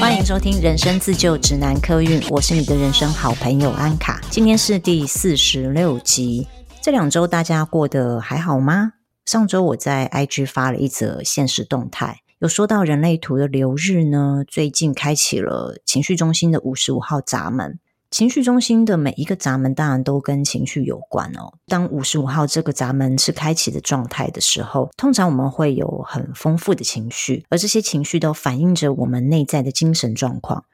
[0.00, 4.20] 欢迎收听《人生自救指南》客运，我是你的人生好朋友安卡。
[4.28, 6.48] 今天是第四十六集。
[6.82, 8.94] 这两周大家过得还好吗？
[9.24, 17.78] 上周我在 IG 发了一则限时动态，有说到人类图的流日呢，最近开启了情绪中心的五十五号闸门。
[18.10, 21.52] 情绪中心的每一个闸门，当然都跟情绪有关哦。
[21.66, 30.64] 当五十五号这个闸门是开启的状态的时候，通常我们会有很丰富的情绪，而这些情绪都反映着我们内在的精神状况。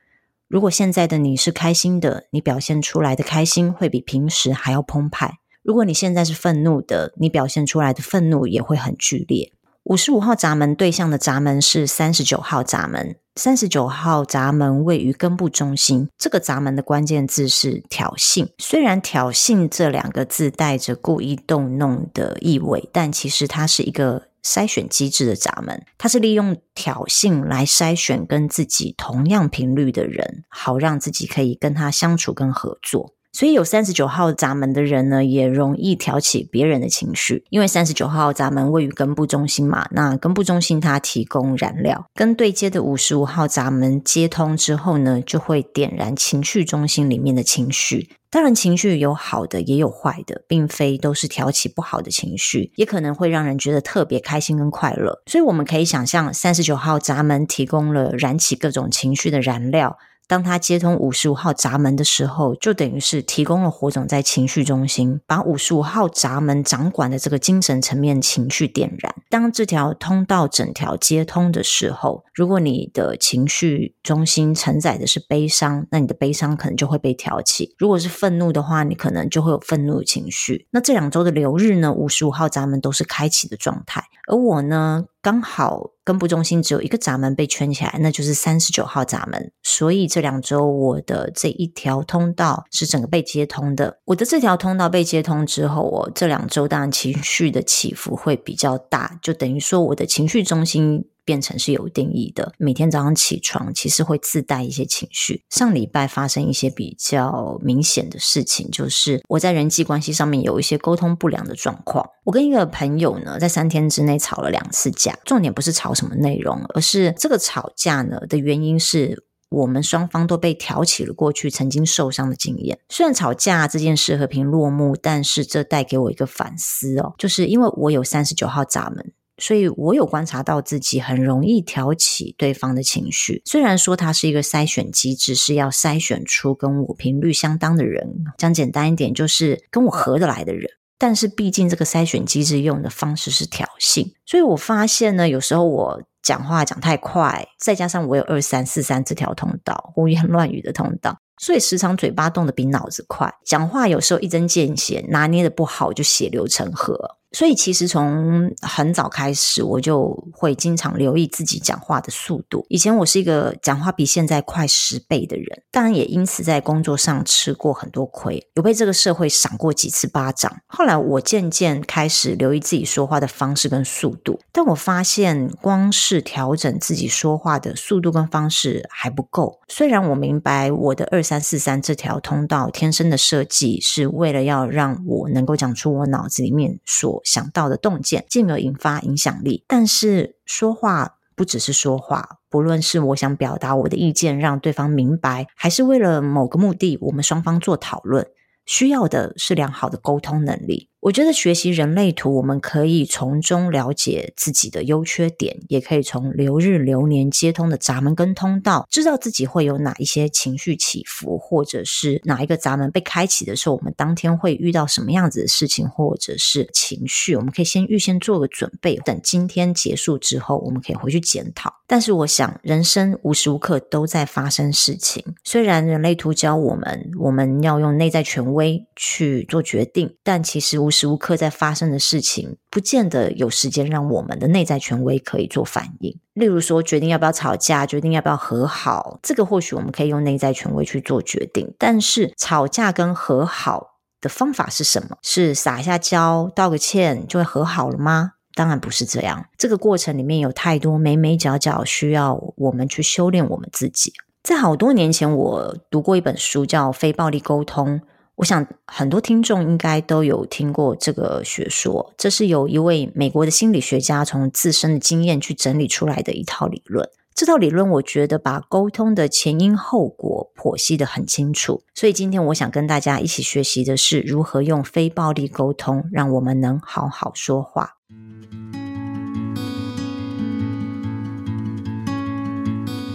[0.46, 9.52] 如果现在的你是开心的，你表现出来的开心会比平时还要澎湃；如果你现在是愤怒的，你表现出来的愤怒也会很剧烈。
[9.84, 13.16] 五十五号闸门对象的闸门是三十九号闸门。
[13.36, 18.48] 三十九号闸门位于根部中心，这个闸门的关键字是挑衅。
[18.58, 25.84] 虽然“挑衅”这两个字带着故意动弄的意味，但其实它是一个筛选机制的闸门。
[25.98, 33.13] 它是利用挑衅来筛选跟自己同样频率的人，好让自己可以跟他相处跟合作。
[33.34, 39.88] 所以有三十九号闸门的人呢，也容易挑起别人的情绪，因为三十九号闸门位于根部中心嘛。
[39.90, 48.08] 那根部中心它提供燃料，跟对接的五十五号闸门接通之后呢，就会点燃情绪中心里面的情绪。
[48.30, 55.22] 当然，情绪有好的也有坏的，并非都是挑起不好的情绪，也可能会让人觉得特别开心跟快乐。
[55.26, 59.98] 所以我们可以想象，三十九号闸门提供了燃起各种情绪的燃料。
[60.26, 69.14] 当他接通五十五号闸门的时候，就等于是提供了火种在情绪中心，把五十五号闸门掌管的这个精神层面情绪点燃。
[69.28, 80.66] 当这条通道整条接通的时候，如果你的情绪中心承载的是悲伤，那你的悲伤可能就会被挑起；如果是愤怒的话，你可能就会有愤怒的情绪。
[80.70, 89.50] 那这两周的流日呢，五十五号闸门都是开启的状态，而我呢，刚好根部中心只有一个闸门被圈起来，那就是三十九号闸门。
[89.62, 94.00] 所以这两周我的这一条通道是整个被接通的。
[94.04, 101.06] 我的这条通道被接通之后，我这两周当然情绪的起伏会比较大，就等于说我的情绪中心。
[101.24, 105.42] 变成是有定义的，每天早上起床其实会自带一些情绪。
[105.50, 112.08] 上礼拜发生一些比较明显的事情，就是我在人际关系上面有一些沟通不良的状况。
[112.24, 122.78] 我跟一个朋友呢，在三天之内吵了两次架，重点不是吵什么内容，而是这个吵架呢的原因是我们双方都被挑起了过去曾经受伤的经验。
[122.88, 129.12] 虽然吵架这件事和平落幕，但是这带给我一个反思哦，就是因为我有三十九号闸门。
[129.38, 140.70] 所以我有观察到自己很容易挑起对方的情绪，虽然说它是一个筛选机制，是要筛选出跟我频率相当的人，讲简单一点就是跟我合得来的人。
[140.96, 157.16] 但是毕竟这个筛选机制用的方式是挑衅，所以我发现呢，有时候我讲话讲太快，再加上我有二三四三这条通道，胡言乱语的通道，所以时常嘴巴动得比脑子快，讲话有时候一针见血，拿捏得不好就血流成河。
[157.34, 162.64] 所以其实从很早开始，我就会经常留意自己讲话的速度。
[162.68, 170.56] 以前我是一个讲话比现在快十倍的人，当然也因此在工作上吃过很多亏，有被这个社会赏过几次巴掌。
[170.68, 179.58] 后来我渐渐开始留意自己说话的方式跟速度，但我发现光是调整自己说话的速度跟方式还不够。
[179.66, 189.64] 虽然我明白我的二三四三这条通道天生的设计是为了要让我能够讲出我脑子里面所想到的洞见，进而引发影响力。
[189.66, 198.24] 但是说话不只是说话，不论是我想表达我的意见，让对方明白，还是为了某个目的，我们双方做讨论，
[198.64, 200.90] 需要的是良好的沟通能力。
[201.04, 221.70] 我觉得学习人类图，我们可以从中了解自己的优缺点，也可以从流日流年接通的闸门跟通道，知道自己会有哪一些情绪起伏，或者是哪一个闸门被开启的时候，我们当天会遇到什么样子的事情，或者是情绪，我们可以先预先做个准备，等今天结束之后，我们可以回去检讨。
[221.86, 230.93] 但是我想，人生无时无刻都在发生事情，虽然人类图教我们，我们要用内在权威去做决定，但其实无。
[230.94, 236.16] 时无刻在发生的事情，不见得有时间让我们的内在权威可以做反应。
[236.34, 241.74] 例如说，决定要不要吵架，决定要不要和好，这个或许我们可以用内在权威去做决定。
[241.78, 245.18] 但是，吵架跟和好的方法是什么？
[245.22, 248.32] 是撒一下娇、道个歉就会和好了吗？
[248.54, 249.46] 当然不是这样。
[249.58, 254.12] 这个过程里面有太多眉眉角角，需要我们去修炼我们自己。
[254.44, 258.00] 在好多年前，我读过一本书，叫《非暴力沟通》。
[258.36, 267.08] 我想很多听众应该都有听过这个学说，这是由一位美国的心理学家从自身的经验去整理出来的一套理论。
[267.34, 277.96] 这套理论我觉得把沟通的前因后果剖析得很清楚，所以今天我想跟大家一起学习的是如何用非暴力沟通，让我们能好好说话。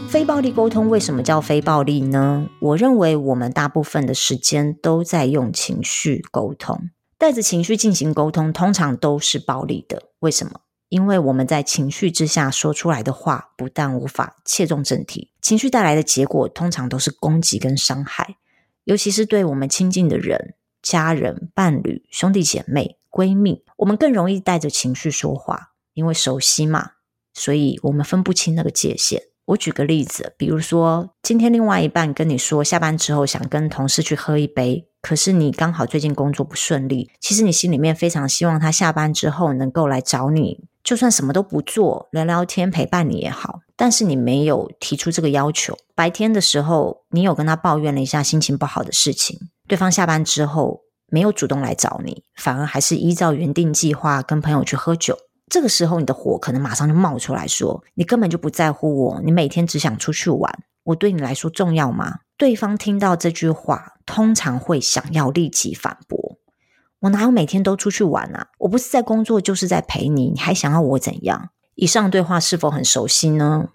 [0.09, 2.49] 非暴力沟通为什么叫非暴力呢？
[2.59, 6.89] 我认为我们大部分的时间都在用情绪沟通，
[7.19, 10.09] 带着情绪进行沟通，通常都是暴力的。
[10.21, 10.61] 为什么？
[10.87, 18.37] 因为我们在情绪之下说出来的话，不但无法切中正题，情绪带来的结果通常都是攻击跟伤害，
[18.85, 26.93] 尤其是对我们亲近的人、家人、伴侣、兄弟姐妹、闺蜜，我们更容易带着情绪说话，因为熟悉嘛，
[27.31, 29.28] 所以我们分不清那个界限。
[29.49, 45.75] 我举个例子，比如说今天另外一半跟你说，下班之后想跟同事去喝一杯，可是你刚好最近工作不顺利，其实你心里面非常希望他下班之后能够来找你，就算什么都不做，聊聊天陪伴你也好，但是你没有提出这个要求。
[45.95, 55.17] 白天的时候，你有跟他抱怨了一下心情不好的事情，对方下班之后没有主动来找你，反而还是依照原定计划跟朋友去喝酒。
[55.49, 66.37] 这个时候，你的火可能马上就冒出来说：“你根本就不在乎我，你每天只想出去玩，我对你来说重要吗？”对方听到这句话，通常会想要立即反驳
[67.01, 68.49] ：“我哪有每天都出去玩啊？
[68.59, 73.69] 我不是在工作，就是在陪你，你还想要我怎样？”以上对话是否很熟悉呢？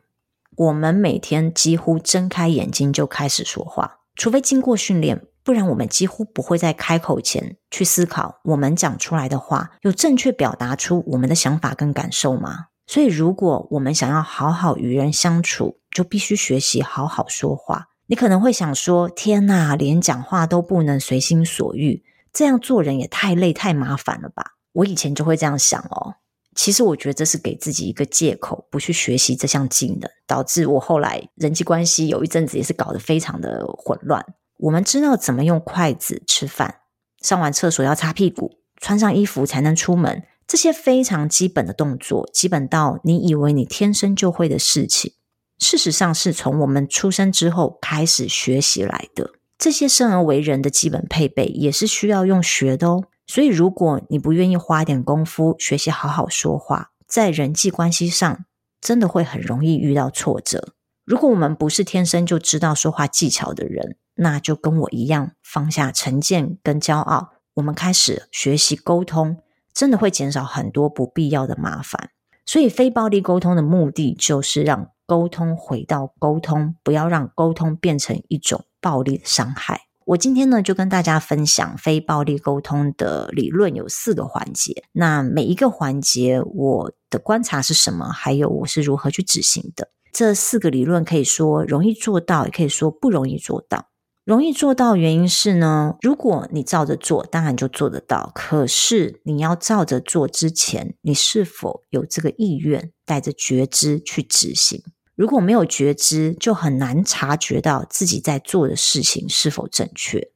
[0.57, 5.27] 我们每天几乎睁开眼睛就开始说话，除非经过训练。
[5.45, 12.69] 不然，我们几乎不会在开口前去思考，我们讲出来的话有正确表达出我们的想法跟感受吗？
[12.87, 17.89] 所以，如果我们想要好好与人相处，就必须学习好好说话。
[18.07, 22.03] 你可能会想说：“天哪，连讲话都不能随心所欲，
[22.33, 26.17] 这样做人也太累太麻烦了吧？”我以前就会这样想哦。
[26.55, 34.25] 其实，我觉得这是给自己一个借口，不去学习这项技能，导致我后来人际关系有一阵子也是搞得非常的混乱。
[34.65, 36.77] 我们知道怎么用筷子吃饭，
[37.21, 45.13] 上完厕所要擦屁股，穿上衣服才能出门，这些非常基本的动作，基本到你以为你天生就会的事情，
[45.59, 49.33] 事实上是从我们出生之后开始学习来的。
[49.59, 53.05] 这些生而为人的基本配备，也是需要用学的哦。
[53.27, 58.47] 所以，如果你不愿意花点功夫学习好好说话，在人际关系上，
[58.81, 60.75] 真的会很容易遇到挫折。
[61.05, 69.37] 如果我们不是天生就知道说话技巧的人，那就跟我一样，放下成见跟骄傲，我们开始学习沟通，
[69.75, 72.11] 真的会减少很多不必要的麻烦。
[72.47, 79.83] 所以，非暴力沟通的目的就是让沟通回到沟通，不要让沟通变成一种暴力的伤害。
[80.07, 84.85] 我今天呢，就跟大家分享非暴力沟通的理论有四个环节。
[84.93, 88.11] 那每一个环节，我的观察是什么？
[88.11, 89.89] 还有我是如何去执行的？
[90.15, 93.89] 这四个理论可以说容易做到，也可以说不容易做到。
[94.25, 98.31] 容易做到原因是呢，如果你照着做，当然就做得到。
[98.33, 104.85] 可是你要照着做之前，你是否有这个意愿，带着觉知去执行？
[105.17, 110.31] 如果没有觉知，就很难察觉到自己在做的事情是否正确。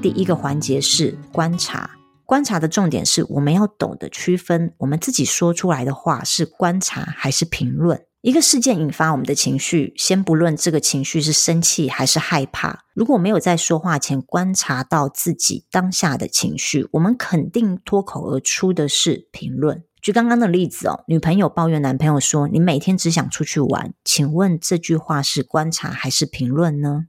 [0.00, 1.90] 第一个环节是观察。
[2.26, 8.04] 观察的重点是，我们要懂得区分，我们自己说出来的话是观察还是评论。
[8.22, 19.84] 一个事件引发我们的情绪，先不论这个情绪是生气还是害怕，如果没有在说话前观察到自己当下的情绪，我们肯定脱口而出的是评论。
[20.00, 27.06] 举刚刚的例子哦，女朋友抱怨男朋友说：“你每天只想出去玩。”请问这句话是观察还是评论呢？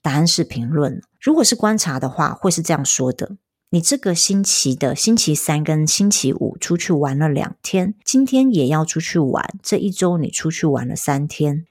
[0.00, 1.02] 答案是评论。
[1.20, 3.36] 如果是观察的话，会是这样说的。
[3.74, 9.52] 你这个星期的星期三跟星期五出去玩了两天，今天也要出去玩。
[9.64, 11.64] 这一周你出去玩了三天，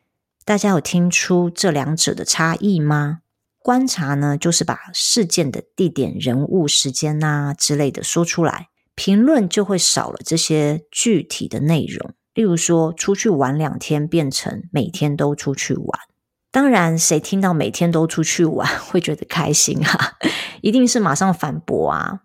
[0.43, 3.19] 大家有听出这两者的差异吗？
[3.57, 16.00] 观察呢，就是把事件的地点、人物、时间呐、啊、之类的说出来；评论就会少了这些具体的内容，例如说出去玩两天变成每天都出去玩。
[16.51, 20.17] 当然，谁听到每天都出去玩 会觉得开心啊？
[20.63, 22.22] 一定是马上反驳啊！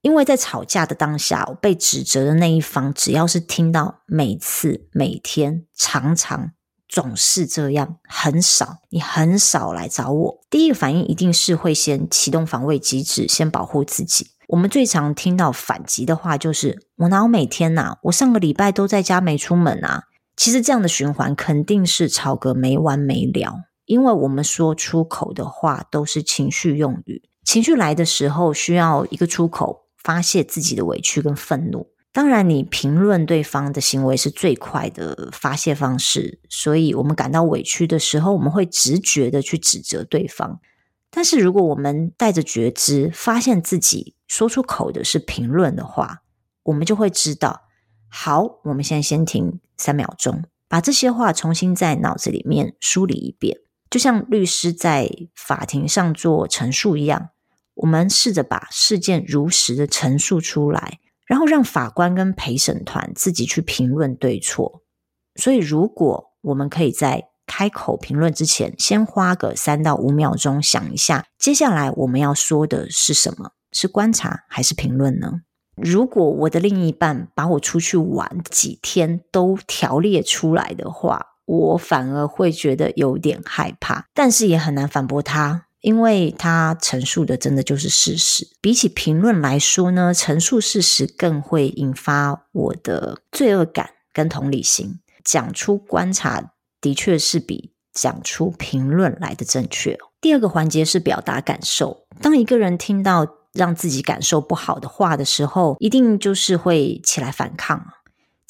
[0.00, 6.52] 因为在吵架的当下，被指责的那一方，只要是听到每次、每天、常常、
[6.88, 14.28] 总是这样，很少，你很少来找我，第一个反应一定是会先启动防卫机制，先保护自己。
[14.50, 17.98] 我们最常听到反击的话就是：“我哪有每天呐？
[18.04, 20.04] 我上个礼拜都在家没出门啊！”
[20.38, 31.90] 其实这样的循环肯定是吵个没完没了，因为我们说出口的话都是情绪用语，情绪来的时候需要一个出口，发泄自己的委屈跟愤怒。
[32.12, 40.60] 当然，你评论对方的行为是最快的发泄方式，所以我们感到委屈的时候，我们会直觉的去指责对方。
[41.10, 46.22] 但是，如果我们带着觉知，发现自己说出口的是评论的话，
[46.62, 47.62] 我们就会知道，
[48.06, 53.58] 好，我们现在先停三秒钟，把这些话重新在脑子里面梳理一遍，
[53.90, 57.30] 就像律师在法庭上做陈述一样，
[57.80, 60.98] 我们试着把事件如实的陈述出来。
[61.26, 64.82] 然后让法官跟陪审团自己去评论对错。
[65.36, 73.52] 所以，如果我们可以在开口评论之前，先花个三到五秒钟想一下，接下来我们要说的是什么？
[73.70, 75.42] 是观察还是评论呢？
[75.76, 85.66] 如果我的另一半把我出去玩几天都条列出来的话，我反而会觉得有点害怕，但是也很难反驳他。
[85.80, 95.00] 因为他陈述的真的就是事实，比起评论来说呢，陈述事实更会引发我的罪恶感跟同理心。
[95.24, 99.98] 讲出观察的确是比讲出评论来的正确。
[100.20, 102.06] 第二个环节是表达感受。
[102.20, 107.84] 当一个人听到让自己感受不好的话的时候，一定就是会起来反抗。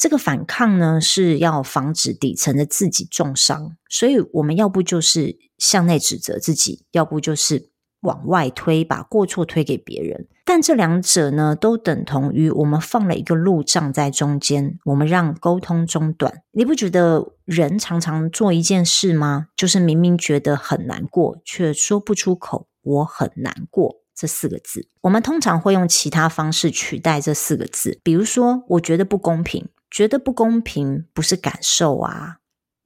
[0.00, 7.68] 这个反抗呢，是要防止底层的自己重伤，所以我们要不就是向内指责自己，要不就是
[8.00, 10.26] 往外推，把过错推给别人。
[10.46, 16.42] 但这两者呢，都等同于我们放了一个路障在中间，我们让沟通中断。
[16.52, 19.48] 你不觉得人常常做一件事吗？
[19.54, 24.88] 就是明明觉得很难过，却说不出口，我很难过这四个字。
[25.02, 29.68] 我们通常会用其他方式取代这四个字，比如说，我觉得不公平。
[29.90, 32.38] 觉得不公平不是感受啊，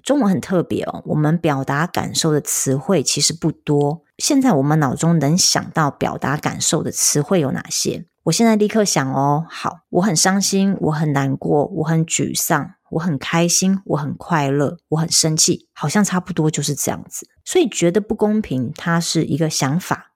[0.03, 1.03] 中文很特别哦。
[1.07, 4.03] 我们表达感受的词汇其实不多。
[4.19, 8.07] 现在我们脑中能想到表达感受的词汇有哪些？
[8.25, 9.45] 我现在立刻想哦。
[9.51, 17.29] 好，我很伤心，我很难过，我很沮丧，我很开心，我很快乐，我很生气，好像差不多就是这样子。
[17.45, 20.13] 所以觉得不公平，它是一个想法，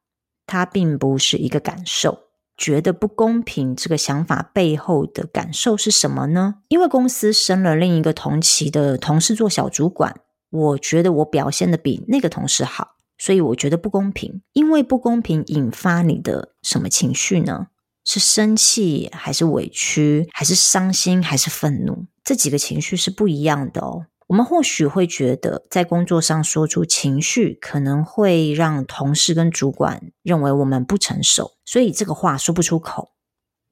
[0.47, 2.28] 它并不是一个感受。
[2.59, 6.57] 觉得不公平，这个想法背后的感受是什么呢？
[6.69, 14.43] 因为公司升了另一个同期的同事做小主管，我觉得我表现得比那个同事好，所以我觉得不公平。
[14.53, 17.69] 因为不公平引发你的什么情绪呢？
[18.05, 22.07] 是生气，还是委屈，还是伤心，还是愤怒？
[22.25, 24.07] 这几个情绪是不一样的哦。
[24.29, 33.13] 我们或许会觉得，在工作上说出情绪，可能会让同事跟主管认为我们不成熟，所以这个话说不出口。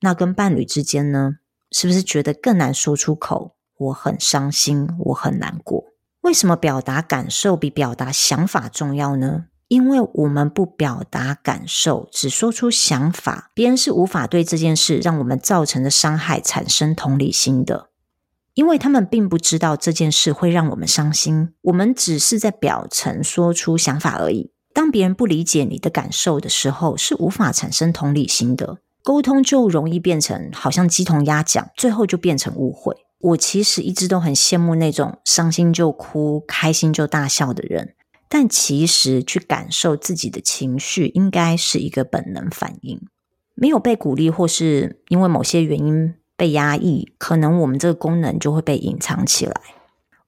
[0.00, 1.36] 那跟伴侣之间呢？
[1.72, 3.56] 是不是觉得更难说出口？
[3.76, 5.84] 我很伤心，我很难过。
[6.22, 9.46] 为什么表达感受比表达想法重要呢？
[9.68, 17.90] 因为我们不表达感受，只说出想法，别人是无法对这件事让我们造成的伤害产生同理心的。
[18.56, 24.50] 因为他们并不知道这件事会让我们伤心，我们只是在表层说出想法而已。
[24.72, 32.96] 当别人不理解你的感受的时候，是无法产生同理心的，沟通就容易变成好像鸡同鸭讲，最后就变成误会。
[33.18, 37.94] 我其实一直都很羡慕那种伤心就哭、开心就大笑的人，
[38.26, 42.98] 但其实去感受自己的情绪，应该是一个本能反应。
[43.54, 46.14] 没有被鼓励，或是因为某些原因。
[46.36, 49.54] 被压抑，可能我们这个功能就会被隐藏起来。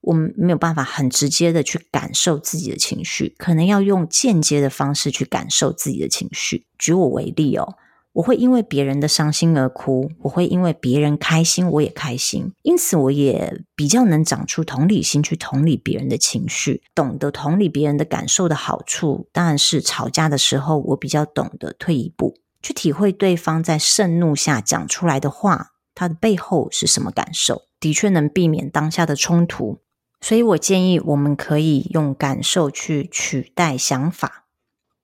[0.00, 6.66] 我们没有办法很直接的去感受自己的情绪，可能要用间接的方式去感受自己的情绪。
[6.78, 7.74] 举我为例哦，
[8.14, 25.72] 我会因为别人的伤心而哭，我会因为别人开心我也开心，因此我也比较能长出同理心去同理别人的情绪，懂得同理别人的感受的好处，当然是吵架的时候我比较懂得退一步，去体会对方在盛怒下讲出来的话。
[25.98, 27.62] 他的背后是什么感受？
[27.80, 29.80] 的确能避免当下的冲突，
[30.20, 34.44] 所以我建议我们可以用感受去取代想法。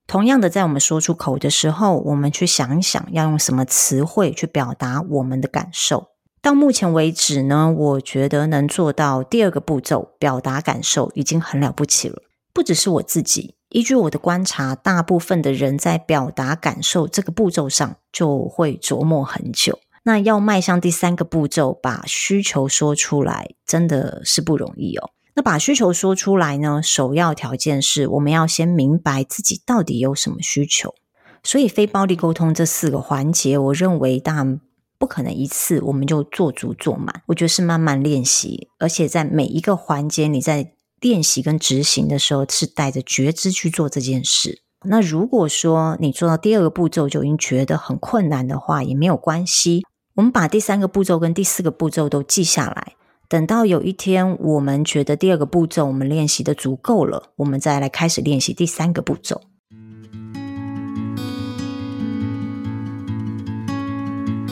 [0.06, 6.10] 同样的，在我们说出口的时候，我们去想一想要用什么词汇去表达我们的感受。
[6.40, 12.22] 到目前为止呢，我觉得能做到第二个步骤，表达感受已经很了不起了。
[12.52, 19.80] 不只是我自己，依据我的观察，大部分的人在表达感受这个步骤上就会琢磨很久。
[20.04, 25.10] 那要迈向第三个步骤，把需求说出来，真的是不容易哦。
[25.34, 30.94] 那把需求说出来呢，首要条件是我们要先明白自己到底有什么需求。
[31.42, 34.60] 所以非暴力沟通这四个环节，我认为当然
[34.98, 37.22] 不可能一次我们就做足做满。
[37.26, 44.62] 我觉得是慢慢练习，而且在每一个环节，你在练习跟执行的时候，是带着觉知去做这件事。
[44.86, 49.82] 那如果说你做到第二个步骤就已经觉得很困难的话，也没有关系。
[50.14, 52.94] 我们把第三个步骤跟第四个步骤都记下来，
[53.28, 59.40] 等到有一天我们觉得第二个步骤我们练习的足够了，我们再来开始练习第三个步骤。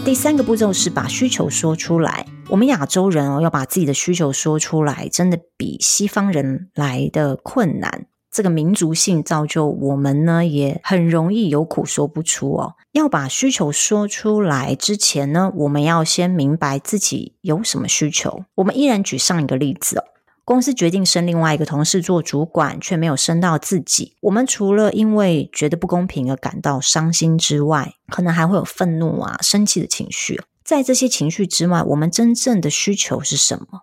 [0.04, 2.26] 第三个步骤是把需求说出来。
[2.48, 8.06] 我们亚洲人哦，要把自己的需求说出来，真的比西方人来的困难。
[8.32, 12.74] 这个民族性造就我们呢，也很容易有苦说不出哦。
[12.92, 18.44] 要把需求说出来之前呢，我们要先明白自己有什么需求。
[18.54, 20.04] 我们依然举上一个例子哦，
[20.46, 24.16] 公司决定升另外一个同事做主管，却没有升到自己。
[24.22, 30.40] 我们除了因为觉得不公平而感到伤心之外，可能还会有愤怒啊、生气的情绪。
[30.64, 33.82] 在这些情绪之外，我们真正的需求是什么？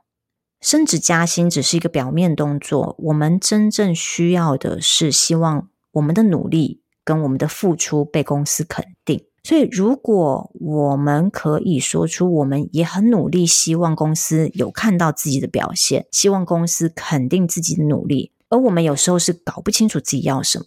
[0.62, 9.24] 升职加薪只是一个表面动作，我们真正需要的是希望我们的努力跟我们的付出被公司肯定。
[9.42, 20.66] 所以，如果我们可以说出我们也很努力，希望公司有看到自己的表现，希望公司肯定自己的努力，而我们有时候是搞不清楚自己要什么，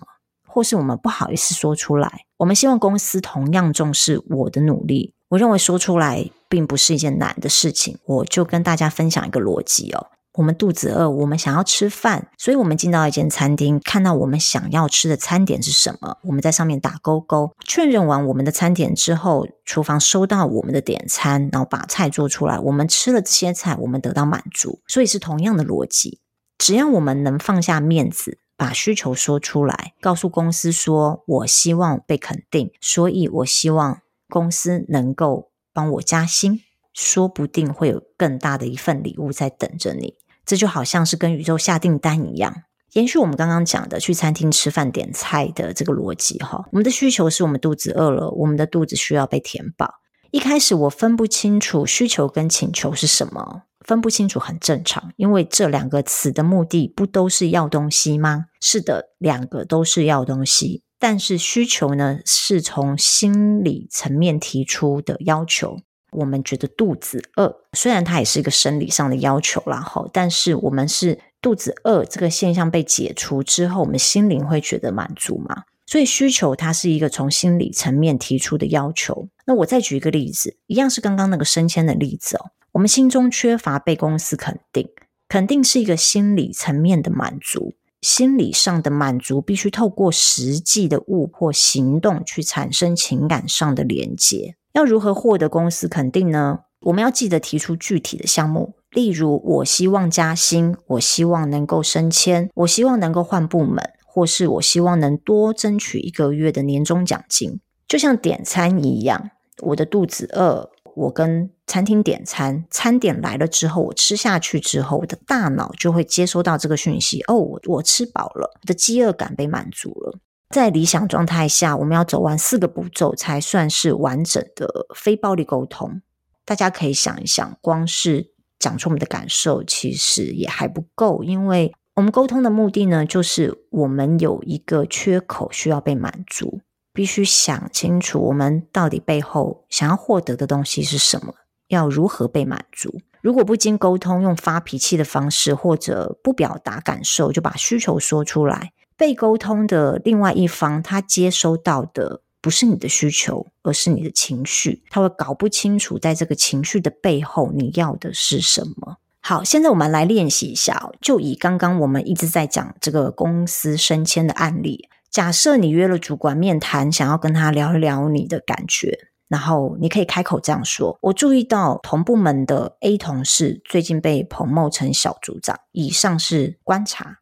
[0.49, 5.13] 或是我们不好意思说出来，我们希望公司同样重视我的努力。
[5.33, 10.09] 我认为说出来并不是一件难的事情，我就跟大家分享一个逻辑哦。
[10.35, 26.21] 我们肚子饿，我们想要吃饭，所以我们进到一间餐厅，看到我们想要吃的餐点是什么，我们在上面打勾勾，确认完我们的餐点之后，厨房收到我们的点餐，然后把菜做出来，我们吃了这些菜，我们得到满足，所以是同样的逻辑。
[26.59, 34.01] 只要我们能放下面子，把需求说出来，告诉公司说，我希望被肯定，所以我希望。
[34.33, 36.61] 公司能够帮我加薪，
[36.95, 40.15] 说不定会有更大的一份礼物在等着你。
[40.47, 42.63] 这就好像是跟宇宙下订单一样。
[42.95, 49.97] 延续我们刚刚讲的去餐厅吃饭点菜的这个逻辑哈，我们的需求是我们肚子饿了，我们的肚子需要被填饱。
[50.31, 58.47] 一开始我分不清楚需求跟请求是什么，分不清楚很正常，因为这两个词的目的不都是要东西吗？
[58.61, 60.83] 是的，两个都是要东西。
[61.03, 65.79] 但是需求呢，是从心理层面提出的要求。
[66.13, 75.65] 我们觉得肚子饿，虽然它也是一个生理上的要求啦，哈，但是我们是肚子饿这个现象被解除之后，我们心灵会觉得满足嘛。
[75.87, 79.27] 所以需求它是一个从心理层面提出的要求。
[79.45, 82.53] 那我再举一个例子，一样是刚刚那个升迁的例子哦。
[82.71, 84.89] 我们心中缺乏被公司肯定，
[85.29, 87.75] 肯定是一个心理层面的满足。
[88.03, 94.57] 心理上的满足必须透过实际的物或行动去产生情感上的连接。
[94.75, 96.61] 要如何获得公司肯定呢？
[96.81, 107.61] 我们要记得提出具体的项目，例如我希望加薪，我希望能够升迁，我希望能够换部门，或是我希望能多争取一个月的年终奖金。
[107.87, 110.71] 就像点餐一样，我的肚子饿。
[110.95, 120.19] 我跟餐厅点餐，餐点来了之后，我吃下去之后，我的大脑就会接收到这个讯息：哦，我我吃饱了，我的饥饿感被满足了。
[120.51, 126.03] 在理想状态下，我们要走完四个步骤才算是完整的非暴力沟通。
[126.45, 136.61] 大家可以想一想，光是讲出我们的感受，其实也还不够，因为我们沟通的目的呢，就是我们有一个缺口需要被满足。
[136.93, 141.35] 必须想清楚，我们到底背后想要获得的东西是什么？
[141.69, 143.01] 要如何被满足？
[143.23, 158.99] 如果不经沟通，用发脾气的方式，或者不表达感受，就把需求说出来，被沟通的另外一方，他接收到的不是你的需求，而是你的情绪，他会搞不清楚，在这个情绪的背后，你要的是什么。
[159.21, 164.89] 好，现在我们来练习一下，就以刚刚我们一直在讲这个公司升迁的案例。
[165.13, 168.99] 假设你约了主管面谈，想要跟他聊一聊你的感觉，
[169.29, 177.19] 然后你可以开口这样说：“我注意到同部门的 A 同事最近被彭茂成小组长，以上是观察。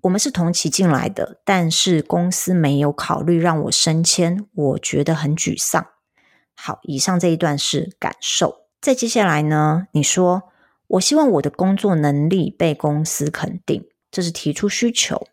[0.00, 5.86] 我们是同期进来的，但是公司没有考虑让我升迁，我觉得很沮丧。”
[6.56, 8.62] 好，以上这一段是感受。
[8.80, 10.44] 再接下来呢，你说
[10.88, 15.26] ：“我希望我的工作能力被公司肯定。”这是提出需求。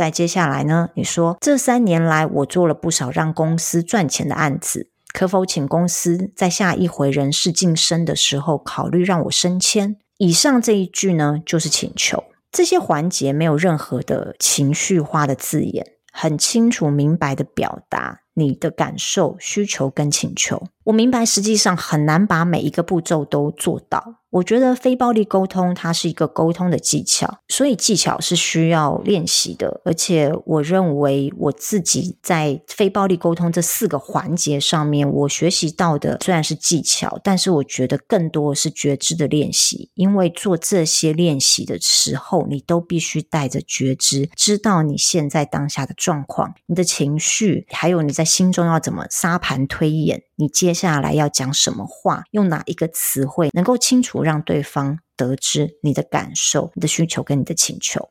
[0.00, 9.98] 再接下来呢，你说这三年来我做了不少让公司赚钱的案子，可否请公司在下一回人事晋升的时候考虑让我升迁？
[10.16, 12.24] 以上这一句呢，就是请求。
[12.50, 20.62] 这些环节没有任何的情绪化的字眼，很清楚明白的表达你的感受、需求跟请求。
[20.84, 24.19] 我明白，实际上很难把每一个步骤都做到。
[24.30, 29.80] 我觉得非暴力沟通它是一个沟通的技巧，所以技巧是需要练习的。
[29.84, 39.90] 而且我认为我自己在非暴力沟通这四个环节上面，我学习到的虽然是技巧，但是我觉得更多的是觉知的练习。
[39.94, 50.22] 因为做这些练习的时候，你都必须带着觉知，知道你现在当下的状况、你的情绪，还有你在心中要怎么沙盘推演。
[50.36, 58.10] 你接下来要讲什么话，用哪一个词汇，能够清楚让对方得知你的感受、你的需求跟你的请求。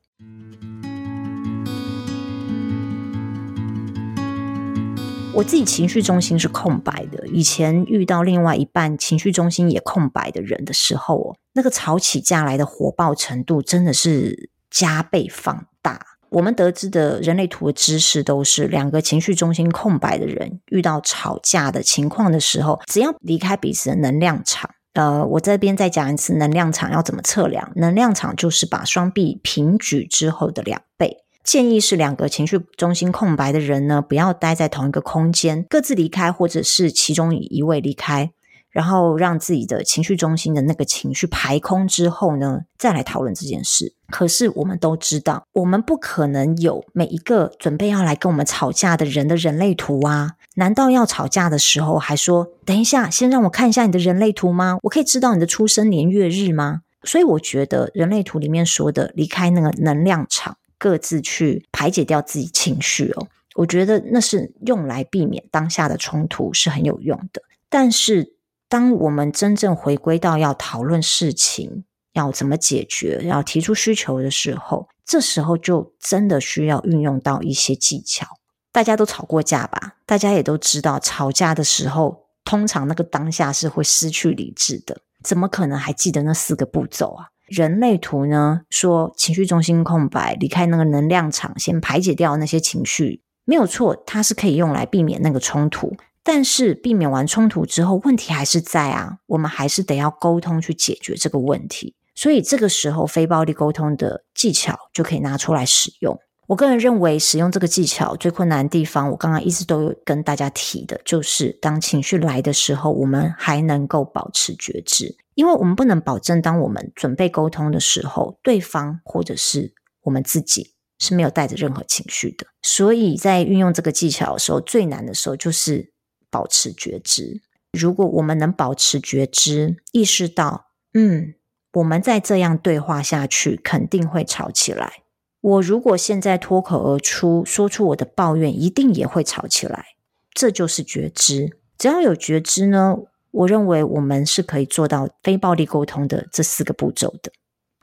[5.31, 16.05] 我自己情绪中心是空白的，以前遇到另外一半情绪中心也空白的人的时候，哦，那个吵起架来的火爆程度真的是加倍放大。
[16.31, 24.69] 我们得知的人类图的知识都是两个情绪中心空白的人遇到吵架的情况的时候，只要离开彼此的能量场。
[24.93, 27.71] 呃，我这边再讲一次，能量场要怎么测量？
[27.75, 31.23] 能量场就是把双臂平举之后的两倍。
[31.43, 38.31] 建议是两个情绪中心空白的人呢，不要待在同一个空间，各自离开，或者是其中一位离开。
[38.71, 43.93] 然后让自己的情绪中心的那个情绪排空之后呢，再来讨论这件事。
[44.09, 50.33] 可是我们都知道，我们不可能有每一个准备要来跟我们吵架的人的人类图啊！
[50.55, 54.77] 难道要吵架的时候还说，等一下，先让我看一下你的人类图吗？
[54.83, 56.81] 我可以知道你的出生年月日吗？
[57.03, 67.41] 所以我觉得人类图里面说的离开那个能量场，各自去排解掉自己情绪哦，我觉得那是用来避免当下的冲突是很有用的。
[67.69, 68.33] 但是。
[68.69, 78.27] 当我们真正回归到要讨论事情，要怎么解决，要提出需求的时候，这时候就真的需要运用到一些技巧。
[78.71, 79.95] 大家都吵过架吧？
[80.05, 85.01] 大家也都知道，吵架的时候，通常那个当下是会失去理智的。
[85.23, 87.25] 怎么可能还记得那四个步骤啊？
[87.47, 95.97] 人类图呢，说情绪中心空白，离开那个能量场，先排解掉那些情绪，没有错，它是可以用来避免那个冲突。
[96.23, 101.95] 但是避免完冲突之后，问题还是在啊，我们还是得要沟通去解决这个问题。
[102.13, 106.19] 所以这个时候，非暴力沟通的技巧就可以拿出来使用。
[106.47, 122.45] 我个人认为，使用这个技巧最困难的地方，我刚刚一直都有跟大家提的，就是当情绪来的时候，我们还能够保持觉知，因为我们不能保证，当我们准备沟通的时候，对方或者是我们自己是没有带着任何情绪的。
[122.61, 125.93] 所以在运用这个技巧的时候，最难的时候就是。
[126.29, 127.41] 保持觉知。
[127.71, 131.35] 如果我们能保持觉知，意识到，嗯，
[131.73, 135.03] 我们再这样对话下去，肯定会吵起来。
[135.41, 139.85] 我如果现在脱口而出，说出我的抱怨，一定也会吵起来。
[140.33, 141.57] 这就是觉知。
[141.77, 142.97] 只要有觉知呢，
[143.31, 147.31] 我认为我们是可以做到非暴力沟通的这四个步骤的。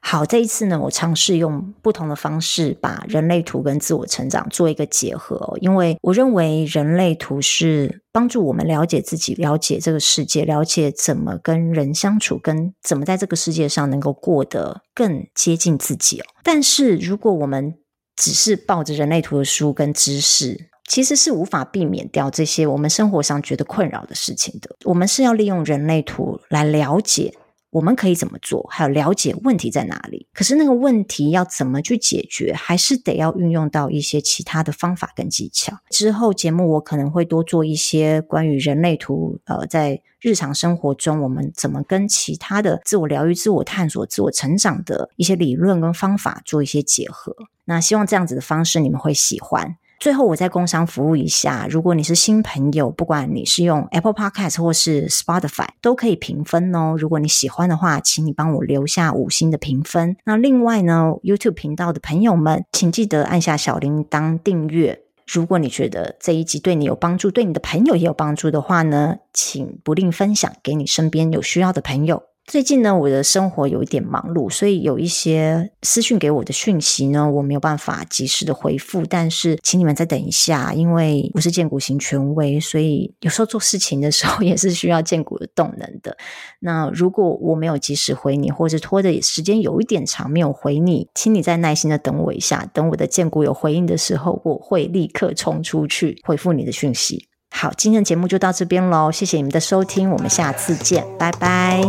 [0.09, 16.23] 好，这一次呢，我尝试用不同的方式把人类图跟自我成长做一个结合，因为我认为人类图是帮助我们了解自己、了解这个世界、了解怎么跟人相处，跟怎么在这个世界上能够过得更接近自己。
[16.45, 17.75] 但是，如果我们
[18.15, 24.71] 只是抱着人类图的书跟知识，其实是无法避免掉这些我们生活上觉得困扰的事情的。
[24.85, 27.35] 我们是要利用人类图来了解。
[27.77, 28.67] 我们可以怎么做？
[28.71, 30.27] 还有了解问题在哪里？
[30.33, 35.77] 可是那个问题要怎么去解决，还是得要运用到一些其他的方法跟技巧。
[35.91, 47.37] 之后节目我可能会多做一些关于人类图，呃，在日常生活中我们怎么跟其他的自我疗愈、自我探索、自我成长的一些理论跟方法做一些结合。
[47.67, 49.77] 那希望这样子的方式你们会喜欢。
[49.99, 51.67] 最后，我再工商服务一下。
[51.71, 56.95] 如果你是新朋友，不管你是用 Apple Podcast 或是 Spotify，都可以评分哦。
[56.99, 60.17] 如果你喜欢的话，请你帮我留下五星的评分。
[60.25, 65.01] 那另外呢，YouTube 频道的朋友们，请记得按下小铃铛订阅。
[65.27, 72.23] 如果你觉得这一集对你有帮助，对你的朋友也有帮助的话呢，请不吝分享给你身边有需要的朋友。
[72.47, 79.05] 最近呢，我的生活有一点忙碌，所以有一些私讯给我的讯息呢，我没有办法及时的回复。
[79.05, 86.17] 但是，请你们再等一下，因为我是荐骨型权威，所以有时候做事情的时候 也是需要荐骨的动能的。
[86.61, 97.27] 那如果我没有及时回你，或者拖的时间有一点长没有回你，请你再耐心的等我一下，等我的荐骨有回应的时候，我会立刻冲出去回复你的讯息。
[97.59, 101.81] 好，今天的节目就到这边喽，谢谢你们的收听，我们下次见，拜拜。